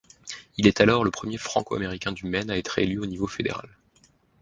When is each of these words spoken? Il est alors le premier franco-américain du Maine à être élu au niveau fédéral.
Il 0.57 0.65
est 0.65 0.81
alors 0.81 1.03
le 1.03 1.11
premier 1.11 1.37
franco-américain 1.37 2.11
du 2.11 2.25
Maine 2.25 2.49
à 2.49 2.57
être 2.57 2.79
élu 2.79 2.97
au 2.97 3.05
niveau 3.05 3.27
fédéral. 3.27 3.69